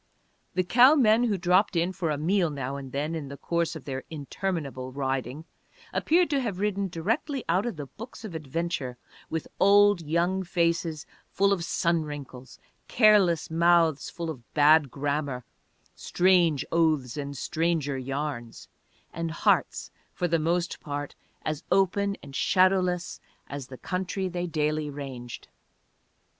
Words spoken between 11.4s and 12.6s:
of sun wrinkles,